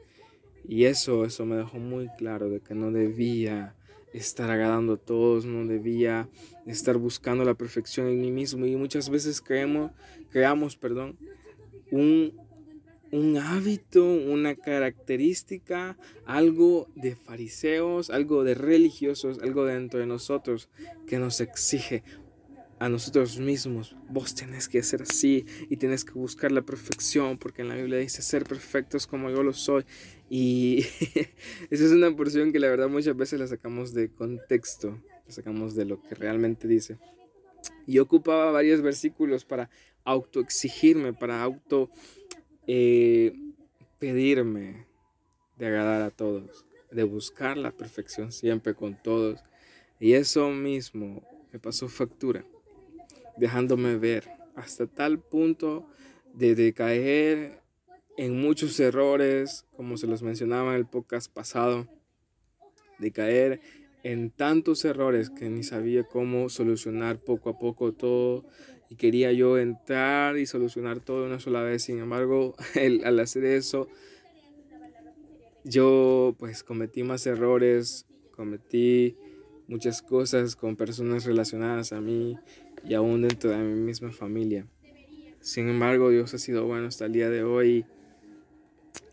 Y 0.66 0.84
eso, 0.84 1.24
eso 1.24 1.46
me 1.46 1.56
dejó 1.56 1.78
muy 1.78 2.08
claro 2.18 2.48
de 2.50 2.60
que 2.60 2.74
no 2.74 2.90
debía 2.90 3.74
estar 4.12 4.50
agradando 4.50 4.94
a 4.94 4.96
todos, 4.98 5.44
no 5.44 5.66
debía 5.66 6.28
estar 6.66 6.96
buscando 6.96 7.44
la 7.44 7.54
perfección 7.54 8.08
en 8.08 8.20
mí 8.20 8.30
mismo. 8.30 8.66
Y 8.66 8.76
muchas 8.76 9.10
veces 9.10 9.40
creemos, 9.40 9.92
creamos, 10.30 10.76
perdón, 10.76 11.16
un 11.90 12.34
un 13.10 13.36
hábito, 13.36 14.04
una 14.04 14.54
característica, 14.54 15.96
algo 16.26 16.88
de 16.94 17.16
fariseos, 17.16 18.10
algo 18.10 18.44
de 18.44 18.54
religiosos, 18.54 19.38
algo 19.40 19.64
dentro 19.64 20.00
de 20.00 20.06
nosotros 20.06 20.68
que 21.06 21.18
nos 21.18 21.40
exige 21.40 22.02
a 22.78 22.88
nosotros 22.88 23.38
mismos. 23.38 23.96
Vos 24.08 24.34
tenés 24.34 24.68
que 24.68 24.82
ser 24.82 25.02
así 25.02 25.46
y 25.68 25.76
tenés 25.76 26.04
que 26.04 26.12
buscar 26.12 26.52
la 26.52 26.62
perfección 26.62 27.38
porque 27.38 27.62
en 27.62 27.68
la 27.68 27.74
Biblia 27.74 27.98
dice 27.98 28.22
ser 28.22 28.44
perfectos 28.44 29.06
como 29.06 29.30
yo 29.30 29.42
lo 29.42 29.52
soy. 29.52 29.84
Y 30.30 30.80
esa 31.70 31.84
es 31.84 31.90
una 31.90 32.14
porción 32.14 32.52
que 32.52 32.60
la 32.60 32.68
verdad 32.68 32.88
muchas 32.88 33.16
veces 33.16 33.40
la 33.40 33.46
sacamos 33.46 33.94
de 33.94 34.10
contexto, 34.10 35.00
la 35.26 35.32
sacamos 35.32 35.74
de 35.74 35.86
lo 35.86 36.02
que 36.02 36.14
realmente 36.14 36.68
dice. 36.68 36.98
Y 37.86 37.98
ocupaba 37.98 38.52
varios 38.52 38.82
versículos 38.82 39.44
para 39.44 39.70
autoexigirme, 40.04 41.12
para 41.12 41.42
auto 41.42 41.90
eh, 42.70 43.32
pedirme 43.98 44.86
de 45.56 45.66
agradar 45.66 46.02
a 46.02 46.10
todos, 46.10 46.66
de 46.90 47.02
buscar 47.02 47.56
la 47.56 47.72
perfección 47.72 48.30
siempre 48.30 48.74
con 48.74 48.94
todos. 49.02 49.40
Y 49.98 50.12
eso 50.12 50.50
mismo 50.50 51.26
me 51.50 51.58
pasó 51.58 51.88
factura, 51.88 52.44
dejándome 53.38 53.96
ver 53.96 54.28
hasta 54.54 54.86
tal 54.86 55.18
punto 55.18 55.88
de, 56.34 56.54
de 56.54 56.74
caer 56.74 57.62
en 58.18 58.38
muchos 58.38 58.78
errores, 58.80 59.64
como 59.74 59.96
se 59.96 60.06
los 60.06 60.22
mencionaba 60.22 60.72
en 60.72 60.76
el 60.76 60.86
podcast 60.86 61.32
pasado, 61.32 61.88
de 62.98 63.12
caer 63.12 63.60
en 64.02 64.30
tantos 64.30 64.84
errores 64.84 65.30
que 65.30 65.48
ni 65.48 65.62
sabía 65.62 66.04
cómo 66.04 66.50
solucionar 66.50 67.18
poco 67.18 67.48
a 67.48 67.58
poco 67.58 67.92
todo 67.92 68.44
y 68.90 68.96
quería 68.96 69.32
yo 69.32 69.58
entrar 69.58 70.38
y 70.38 70.46
solucionar 70.46 71.00
todo 71.00 71.26
una 71.26 71.40
sola 71.40 71.62
vez. 71.62 71.82
Sin 71.82 71.98
embargo, 71.98 72.54
al 73.04 73.20
hacer 73.20 73.44
eso, 73.44 73.88
yo 75.64 76.34
pues 76.38 76.62
cometí 76.62 77.02
más 77.02 77.26
errores, 77.26 78.06
cometí 78.30 79.16
muchas 79.66 80.00
cosas 80.00 80.56
con 80.56 80.76
personas 80.76 81.24
relacionadas 81.26 81.92
a 81.92 82.00
mí 82.00 82.38
y 82.84 82.94
aún 82.94 83.22
dentro 83.22 83.50
de 83.50 83.58
mi 83.58 83.80
misma 83.80 84.12
familia. 84.12 84.66
Sin 85.40 85.68
embargo, 85.68 86.10
Dios 86.10 86.34
ha 86.34 86.38
sido 86.38 86.66
bueno 86.66 86.88
hasta 86.88 87.06
el 87.06 87.12
día 87.12 87.30
de 87.30 87.44
hoy. 87.44 87.84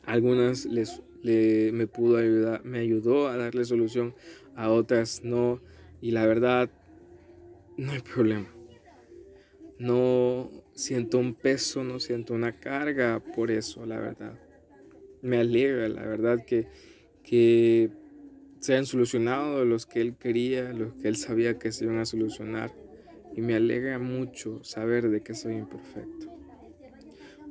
Algunas 0.06 0.66
les, 0.66 1.02
me 1.24 1.88
pudo 1.88 2.18
ayudar, 2.18 2.64
me 2.64 2.80
ayudó 2.80 3.28
a 3.28 3.38
darle 3.38 3.66
solución, 3.66 4.16
a 4.56 4.70
otras 4.70 5.24
no. 5.24 5.62
Y 6.02 6.12
la 6.12 6.26
verdad, 6.26 6.70
no 7.78 7.92
hay 7.92 8.02
problema. 8.02 8.48
No 9.78 10.50
siento 10.74 11.18
un 11.18 11.34
peso, 11.34 11.84
no 11.84 12.00
siento 12.00 12.34
una 12.34 12.60
carga 12.60 13.22
por 13.36 13.52
eso, 13.52 13.86
la 13.86 14.00
verdad. 14.00 14.40
Me 15.22 15.38
alegra, 15.38 15.90
la 15.90 16.06
verdad, 16.06 16.46
que, 16.46 16.68
que 17.24 17.90
se 18.60 18.76
han 18.76 18.86
solucionado 18.86 19.66
los 19.66 19.86
que 19.86 20.02
Él 20.02 20.16
quería, 20.18 20.72
los 20.72 20.94
que 20.94 21.08
Él 21.08 21.18
sabía 21.18 21.60
que 21.60 21.72
se 21.72 21.86
iban 21.86 21.98
a 21.98 22.06
solucionar. 22.06 22.74
Y 23.36 23.42
me 23.42 23.56
alegra 23.56 24.00
mucho 24.00 24.64
saber 24.64 25.10
de 25.10 25.22
que 25.22 25.34
soy 25.34 25.56
imperfecto. 25.56 26.34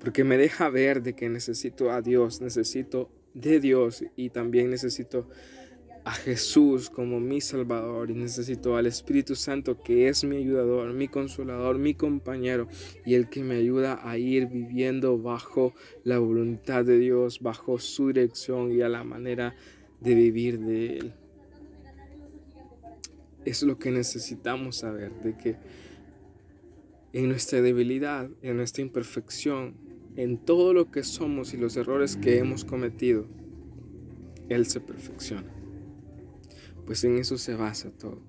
Porque 0.01 0.25
me 0.25 0.39
deja 0.39 0.69
ver 0.71 1.03
de 1.03 1.15
que 1.15 1.29
necesito 1.29 1.91
a 1.91 2.01
Dios, 2.01 2.41
necesito 2.41 3.11
de 3.35 3.61
Dios 3.61 4.05
y 4.17 4.31
también 4.31 4.71
necesito 4.71 5.29
a 6.05 6.13
Jesús 6.13 6.91
como 6.91 7.19
mi 7.19 7.41
Salvador 7.41 8.11
y 8.11 8.15
necesito 8.15 8.77
al 8.77 8.87
Espíritu 8.87 9.35
Santo 9.35 9.83
que 9.83 10.09
es 10.09 10.23
mi 10.23 10.37
ayudador, 10.37 10.93
mi 10.93 11.09
consolador, 11.09 11.79
mi 11.79 11.95
compañero 11.95 12.69
y 13.07 13.15
el 13.15 13.31
que 13.31 13.43
me 13.43 13.57
ayuda 13.57 14.01
a 14.03 14.19
ir 14.19 14.47
viviendo 14.47 15.19
bajo 15.19 15.73
la 16.05 16.19
voluntad 16.19 16.85
de 16.85 16.99
Dios, 16.99 17.41
bajo 17.41 17.79
su 17.79 18.09
dirección 18.09 18.71
y 18.71 18.83
a 18.83 18.91
la 18.91 19.03
manera 19.03 19.57
de 20.01 20.15
vivir 20.15 20.61
de 20.61 20.99
Él. 20.99 21.15
Es 23.47 23.63
lo 23.63 23.79
que 23.79 23.91
necesitamos 23.91 24.77
saber, 24.77 25.13
de 25.23 25.37
que 25.37 25.57
en 27.15 27.29
nuestra 27.29 27.63
debilidad, 27.63 28.29
en 28.43 28.57
nuestra 28.59 28.83
imperfección, 28.83 29.75
en 30.17 30.37
todo 30.37 30.75
lo 30.75 30.91
que 30.91 31.03
somos 31.03 31.55
y 31.55 31.57
los 31.57 31.77
errores 31.77 32.17
que 32.17 32.39
hemos 32.39 32.65
cometido, 32.65 33.27
Él 34.49 34.67
se 34.67 34.81
perfecciona 34.81 35.64
pues 36.87 37.05
en 37.05 37.19
eso 37.19 37.39
se 37.39 37.55
basa 37.55 37.91
todo. 37.91 38.23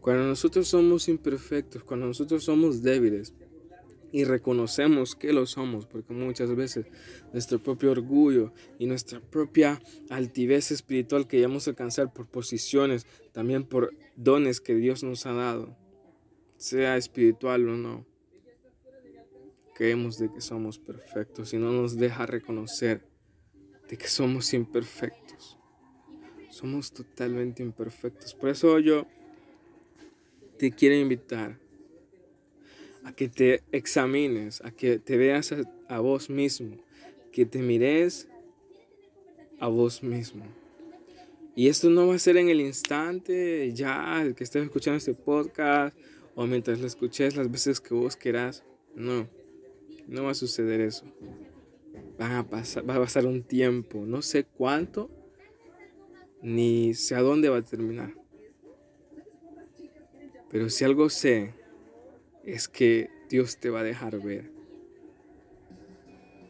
Cuando 0.00 0.24
nosotros 0.24 0.68
somos 0.68 1.08
imperfectos, 1.08 1.82
cuando 1.82 2.06
nosotros 2.06 2.44
somos 2.44 2.82
débiles 2.82 3.34
y 4.12 4.24
reconocemos 4.24 5.14
que 5.14 5.32
lo 5.32 5.44
somos, 5.46 5.86
porque 5.86 6.14
muchas 6.14 6.54
veces 6.54 6.86
nuestro 7.32 7.62
propio 7.62 7.90
orgullo 7.90 8.52
y 8.78 8.86
nuestra 8.86 9.20
propia 9.20 9.80
altivez 10.08 10.70
espiritual 10.70 11.26
que 11.26 11.36
llegamos 11.36 11.66
a 11.66 11.70
alcanzar 11.70 12.12
por 12.12 12.26
posiciones, 12.26 13.06
también 13.32 13.64
por 13.64 13.94
dones 14.16 14.60
que 14.60 14.74
Dios 14.74 15.02
nos 15.02 15.26
ha 15.26 15.32
dado, 15.32 15.76
sea 16.56 16.96
espiritual 16.96 17.68
o 17.68 17.76
no, 17.76 18.06
creemos 19.74 20.18
de 20.18 20.32
que 20.32 20.40
somos 20.40 20.78
perfectos 20.78 21.52
y 21.52 21.58
no 21.58 21.72
nos 21.72 21.96
deja 21.96 22.26
reconocer 22.26 23.06
de 23.88 23.96
que 23.96 24.08
somos 24.08 24.52
imperfectos. 24.54 25.57
Somos 26.58 26.90
totalmente 26.90 27.62
imperfectos. 27.62 28.34
Por 28.34 28.48
eso 28.50 28.80
yo 28.80 29.06
te 30.58 30.72
quiero 30.72 30.96
invitar 30.96 31.56
a 33.04 33.12
que 33.12 33.28
te 33.28 33.62
examines, 33.70 34.60
a 34.64 34.72
que 34.72 34.98
te 34.98 35.16
veas 35.16 35.54
a, 35.88 36.00
vos 36.00 36.28
mismo, 36.28 36.76
que 37.30 37.46
te 37.46 37.60
mires 37.60 38.26
a 39.60 39.68
vos 39.68 40.02
mismo. 40.02 40.46
Y 41.54 41.68
esto 41.68 41.90
no 41.90 42.08
va 42.08 42.16
a 42.16 42.18
ser 42.18 42.36
en 42.36 42.48
el 42.48 42.60
instante, 42.60 43.72
ya, 43.72 44.20
el 44.20 44.34
que 44.34 44.42
estés 44.42 44.64
escuchando 44.64 44.98
este 44.98 45.14
podcast, 45.14 45.96
o 46.34 46.44
mientras 46.48 46.80
lo 46.80 46.88
escuches 46.88 47.36
las 47.36 47.48
veces 47.48 47.80
que 47.80 47.94
vos 47.94 48.16
quieras. 48.16 48.64
No, 48.96 49.28
no 50.08 50.24
va 50.24 50.32
a 50.32 50.34
suceder 50.34 50.80
eso. 50.80 51.04
Va 52.20 52.40
a 52.40 52.48
pasar, 52.48 52.90
va 52.90 52.96
a 52.96 52.98
pasar 52.98 53.26
un 53.26 53.44
tiempo, 53.44 54.04
no 54.04 54.22
sé 54.22 54.42
cuánto, 54.42 55.08
ni 56.42 56.94
sé 56.94 57.14
a 57.14 57.22
dónde 57.22 57.48
va 57.48 57.58
a 57.58 57.62
terminar. 57.62 58.14
Pero 60.50 60.70
si 60.70 60.84
algo 60.84 61.10
sé, 61.10 61.54
es 62.44 62.68
que 62.68 63.10
Dios 63.28 63.58
te 63.58 63.70
va 63.70 63.80
a 63.80 63.84
dejar 63.84 64.20
ver 64.22 64.50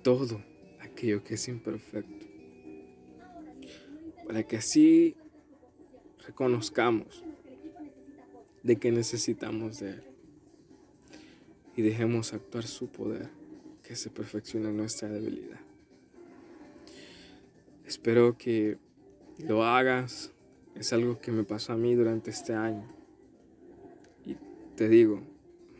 todo 0.02 0.42
aquello 0.80 1.25
que 1.25 1.35
es 1.35 1.49
imperfecto. 1.49 2.26
Para 4.26 4.42
que 4.42 4.57
así 4.57 5.16
reconozcamos 6.26 7.25
de 8.62 8.76
que 8.76 8.92
necesitamos 8.92 9.80
de 9.80 9.91
Él. 9.91 10.02
Y 11.76 11.82
dejemos 11.82 12.32
actuar 12.32 12.65
su 12.65 12.89
poder, 12.89 13.30
que 13.82 13.97
se 13.97 14.10
perfeccione 14.10 14.73
nuestra 14.73 15.08
debilidad. 15.08 15.60
Espero 17.86 18.36
que 18.36 18.78
lo 19.39 19.65
hagas. 19.65 20.33
Es 20.75 20.93
algo 20.93 21.21
que 21.21 21.33
me 21.33 21.45
pasó 21.45 21.73
a 21.73 21.77
mí 21.77 21.95
durante 21.95 22.31
este 22.31 22.55
año. 22.55 22.87
Y 24.25 24.37
te 24.77 24.89
digo, 24.89 25.23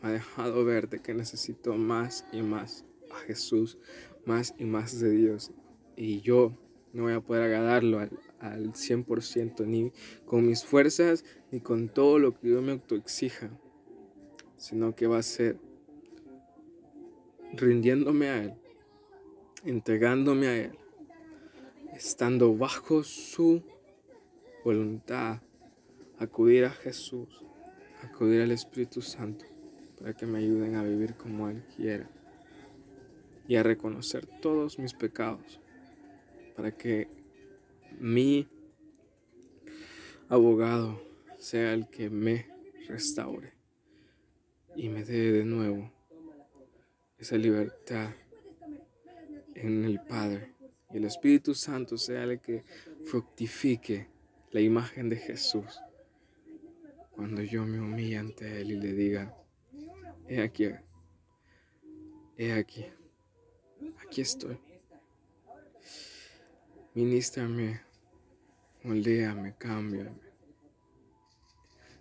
me 0.03 0.09
ha 0.09 0.13
dejado 0.13 0.65
verte 0.65 1.01
que 1.01 1.15
necesito 1.15 1.75
más 1.75 2.25
y 2.33 2.43
más 2.43 2.85
a 3.13 3.19
Jesús, 3.19 3.79
más 4.25 4.55
y 4.59 4.65
más 4.65 4.99
de 5.01 5.11
Dios. 5.11 5.53
Y 5.97 6.21
yo 6.21 6.53
no 6.93 7.05
voy 7.05 7.13
a 7.13 7.21
poder 7.21 7.45
agradarlo 7.45 7.99
al, 8.01 8.19
al 8.41 8.73
100%, 8.73 9.67
ni 9.67 9.93
con 10.25 10.47
mis 10.47 10.65
fuerzas, 10.65 11.25
ni 11.51 11.61
con 11.61 11.89
todo 11.89 12.19
lo 12.19 12.39
que 12.39 12.49
yo 12.49 12.63
me 12.63 12.73
autoexija, 12.73 13.51
sino 14.57 14.95
que 14.95 15.07
va 15.07 15.19
a 15.19 15.23
ser 15.23 15.59
rindiéndome 17.53 18.29
a 18.29 18.45
Él, 18.45 18.55
entregándome 19.65 20.47
a 20.49 20.57
Él 20.57 20.79
estando 21.99 22.57
bajo 22.57 23.03
su 23.03 23.61
voluntad, 24.65 25.43
acudir 26.21 26.65
a 26.65 26.71
Jesús, 26.71 27.45
acudir 28.05 28.43
al 28.43 28.53
Espíritu 28.53 29.03
Santo 29.03 29.45
para 29.99 30.13
que 30.15 30.25
me 30.25 30.39
ayuden 30.39 30.77
a 30.77 30.85
vivir 30.85 31.17
como 31.17 31.49
Él 31.49 31.65
quiera 31.75 32.09
y 33.49 33.57
a 33.57 33.65
reconocer 33.65 34.29
todos 34.41 34.79
mis 34.79 34.95
pecados 34.95 35.61
para 36.55 36.71
que 36.71 37.09
mi 37.99 38.47
abogado 40.29 41.03
sea 41.37 41.73
el 41.73 41.89
que 41.89 42.11
me 42.11 42.47
restaure 42.87 43.55
y 44.77 44.89
me 44.89 45.03
dé 45.03 45.33
de 45.33 45.45
nuevo 45.45 45.91
esa 47.19 47.37
libertad 47.37 48.11
en 49.57 49.85
el 49.85 50.01
Padre 50.03 50.58
y 50.91 50.97
el 50.97 51.05
Espíritu 51.05 51.55
Santo 51.55 51.99
sea 51.99 52.25
el 52.25 52.41
que 52.41 52.65
fructifique 53.05 54.09
la 54.51 54.61
imagen 54.61 55.09
de 55.09 55.17
Jesús. 55.17 55.81
Cuando 57.11 57.43
yo 57.43 57.67
me 57.67 57.81
humille 57.81 58.17
ante 58.17 58.61
Él 58.61 58.73
y 58.73 58.77
le 58.77 58.93
diga, 58.93 59.35
he 60.29 60.41
aquí, 60.41 60.71
he 62.37 62.53
aquí, 62.53 62.87
aquí 64.07 64.21
estoy. 64.21 64.59
Ministrame, 66.95 67.81
moldéame, 68.83 69.55
cámbiame. 69.59 70.29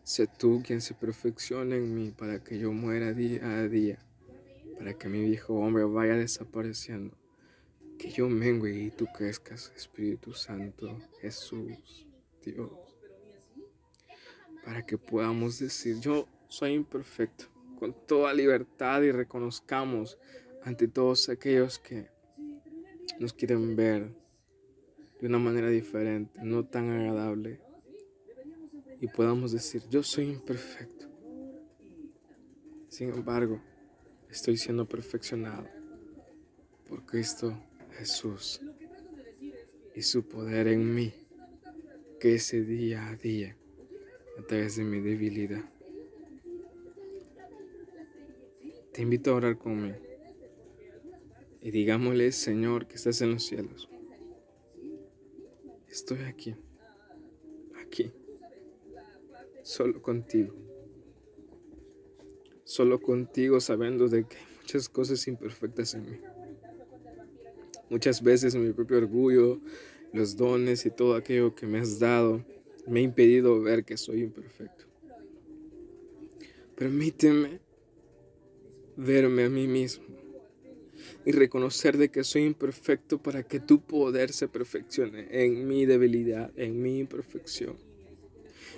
Sé 0.04 0.28
tú 0.28 0.64
quien 0.66 0.80
se 0.80 0.94
perfeccione 0.94 1.76
en 1.76 1.94
mí 1.94 2.12
para 2.12 2.42
que 2.42 2.58
yo 2.58 2.72
muera 2.72 3.12
día 3.12 3.44
a 3.44 3.68
día, 3.68 4.00
para 4.78 4.94
que 4.94 5.10
mi 5.10 5.22
viejo 5.26 5.56
hombre 5.56 5.84
vaya 5.84 6.16
desapareciendo 6.16 7.18
que 7.98 8.10
yo 8.12 8.30
mengue 8.30 8.72
y 8.72 8.92
tú 8.92 9.08
crezcas, 9.08 9.72
Espíritu 9.76 10.34
Santo, 10.34 11.00
Jesús, 11.20 12.08
Dios, 12.44 12.72
para 14.64 14.86
que 14.86 14.98
podamos 14.98 15.60
decir, 15.60 16.00
yo 16.00 16.28
soy 16.48 16.74
imperfecto, 16.74 17.46
con 17.80 17.96
toda 18.06 18.34
libertad 18.34 19.02
y 19.02 19.12
reconozcamos 19.12 20.18
ante 20.64 20.88
todos 20.88 21.30
aquellos 21.30 21.80
que 21.80 22.10
nos 23.20 23.34
quieren 23.34 23.76
ver 23.76 24.16
de 25.20 25.28
una 25.28 25.40
manera 25.40 25.70
diferente, 25.70 26.40
no 26.44 26.66
tan 26.66 26.90
agradable, 26.92 27.62
y 29.00 29.08
podamos 29.08 29.52
decir, 29.52 29.84
yo 29.90 30.04
soy 30.04 30.26
imperfecto. 30.26 31.08
Sin 32.90 33.10
embargo, 33.10 33.62
estoy 34.30 34.58
siendo 34.58 34.88
perfeccionado 34.88 35.68
por 36.88 37.06
Cristo 37.06 37.58
Jesús 37.98 38.62
y 39.96 40.04
su 40.04 40.28
poder 40.28 40.68
en 40.68 40.94
mí, 40.94 41.12
que 42.20 42.36
ese 42.36 42.62
día 42.64 43.10
a 43.10 43.16
día, 43.16 43.58
a 44.38 44.44
través 44.44 44.76
de 44.76 44.84
mi 44.84 45.00
debilidad. 45.00 45.64
Te 48.94 49.02
invito 49.02 49.32
a 49.32 49.36
orar 49.36 49.58
conmigo 49.58 49.98
y 51.62 51.72
digámosle, 51.72 52.32
Señor, 52.32 52.88
que 52.88 52.96
estás 52.96 53.22
en 53.22 53.34
los 53.34 53.44
cielos. 53.44 53.90
Estoy 55.88 56.20
aquí, 56.20 56.56
aquí, 57.84 58.12
solo 59.64 60.02
contigo. 60.02 60.54
Solo 62.64 63.02
contigo 63.02 63.60
sabiendo 63.60 64.08
de 64.08 64.26
que 64.26 64.38
hay 64.38 64.46
muchas 64.58 64.90
cosas 64.90 65.28
imperfectas 65.28 65.96
en 65.96 66.12
mí. 66.12 66.18
Muchas 67.90 68.22
veces 68.22 68.56
mi 68.56 68.74
propio 68.74 68.98
orgullo, 68.98 69.60
los 70.14 70.36
dones 70.36 70.86
y 70.86 70.92
todo 70.92 71.16
aquello 71.16 71.56
que 71.56 71.66
me 71.66 71.80
has 71.80 72.00
dado 72.00 72.44
me 72.88 73.00
ha 73.00 73.04
impedido 73.04 73.62
ver 73.62 73.84
que 73.84 73.98
soy 73.98 74.22
imperfecto. 74.22 74.86
Permíteme 76.76 77.60
verme 78.96 79.46
a 79.46 79.50
mí 79.50 79.68
mismo 79.68 80.06
y 81.26 81.32
reconocer 81.32 81.98
de 81.98 82.10
que 82.10 82.24
soy 82.24 82.44
imperfecto 82.44 83.22
para 83.22 83.44
que 83.44 83.60
tu 83.60 83.82
poder 83.82 84.32
se 84.32 84.48
perfeccione 84.48 85.28
en 85.30 85.68
mi 85.68 85.86
debilidad, 85.86 86.52
en 86.58 86.82
mi 86.82 87.00
imperfección. 87.00 87.76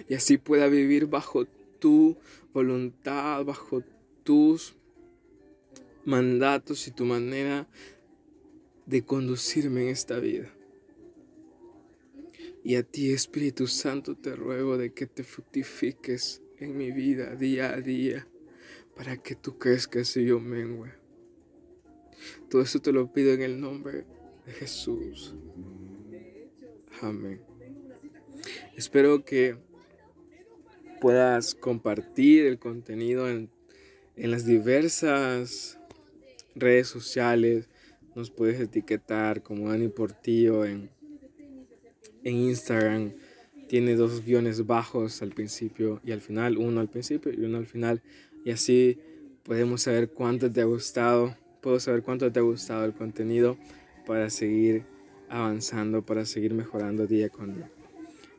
Y 0.07 0.13
así 0.13 0.37
pueda 0.37 0.67
vivir 0.67 1.07
bajo 1.07 1.45
tu 1.79 2.17
voluntad, 2.53 3.43
bajo 3.45 3.83
tus 4.23 4.75
mandatos 6.05 6.87
y 6.87 6.91
tu 6.91 7.05
manera 7.05 7.67
de 8.89 9.03
conducirme 9.03 9.83
en 9.83 9.89
esta 9.89 10.17
vida. 10.19 10.51
Y 12.63 12.75
a 12.75 12.81
ti, 12.81 13.13
Espíritu 13.13 13.67
Santo, 13.67 14.15
te 14.15 14.35
ruego 14.35 14.79
de 14.79 14.93
que 14.93 15.05
te 15.05 15.23
fructifiques 15.23 16.41
en 16.57 16.75
mi 16.75 16.91
vida 16.91 17.35
día 17.35 17.71
a 17.71 17.81
día 17.81 18.27
para 18.95 19.17
que 19.17 19.35
tú 19.35 19.59
crezcas 19.59 20.17
y 20.17 20.25
yo 20.25 20.39
mengue. 20.39 20.93
Todo 22.49 22.63
eso 22.63 22.81
te 22.81 22.91
lo 22.91 23.13
pido 23.13 23.31
en 23.31 23.43
el 23.43 23.61
nombre 23.61 24.05
de 24.47 24.53
Jesús. 24.53 25.35
Amén. 27.01 27.41
Espero 28.75 29.23
que 29.23 29.55
puedas 30.99 31.53
compartir 31.53 32.47
el 32.47 32.57
contenido 32.57 33.29
en, 33.29 33.51
en 34.15 34.31
las 34.31 34.47
diversas 34.47 35.79
redes 36.55 36.87
sociales. 36.87 37.69
Nos 38.15 38.31
puedes 38.31 38.59
etiquetar 38.59 39.43
como 39.43 39.69
Dani 39.69 39.87
Portillo 39.87 40.65
en, 40.65 40.89
en 42.23 42.35
Instagram. 42.35 43.13
Tiene 43.67 43.95
dos 43.95 44.25
guiones 44.25 44.65
bajos 44.65 45.21
al 45.21 45.29
principio 45.29 46.01
y 46.03 46.11
al 46.11 46.21
final, 46.21 46.57
uno 46.57 46.79
al 46.79 46.89
principio 46.89 47.31
y 47.31 47.43
uno 47.43 47.57
al 47.57 47.67
final. 47.67 48.01
Y 48.43 48.51
así 48.51 48.97
podemos 49.43 49.83
saber 49.83 50.09
cuánto 50.09 50.51
te 50.51 50.61
ha 50.61 50.65
gustado, 50.65 51.35
puedo 51.61 51.79
saber 51.79 52.03
cuánto 52.03 52.31
te 52.31 52.39
ha 52.39 52.43
gustado 52.43 52.85
el 52.85 52.93
contenido 52.93 53.57
para 54.05 54.29
seguir 54.29 54.83
avanzando, 55.29 56.05
para 56.05 56.25
seguir 56.25 56.53
mejorando 56.53 57.05
día 57.05 57.29
con 57.29 57.55
día. 57.55 57.69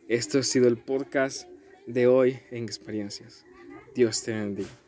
Esto 0.08 0.38
ha 0.38 0.42
sido 0.42 0.66
el 0.66 0.76
podcast 0.76 1.48
de 1.86 2.06
hoy 2.06 2.38
en 2.50 2.64
experiencias. 2.64 3.44
Dios 3.94 4.22
te 4.22 4.32
bendiga. 4.32 4.79